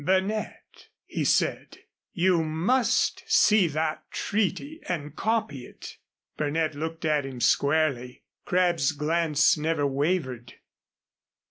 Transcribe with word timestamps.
"Burnett," 0.03 0.87
he 1.05 1.23
said, 1.23 1.77
"you 2.11 2.43
must 2.43 3.21
see 3.27 3.67
that 3.67 4.09
treaty 4.09 4.81
and 4.89 5.15
copy 5.15 5.67
it." 5.67 5.97
Burnett 6.37 6.73
looked 6.73 7.05
at 7.05 7.23
him 7.23 7.39
squarely. 7.39 8.23
Crabb's 8.43 8.93
glance 8.93 9.59
never 9.59 9.85
wavered. 9.85 10.55